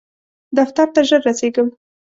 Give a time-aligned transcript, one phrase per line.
[0.57, 1.67] دفتر ته ژر رسیږم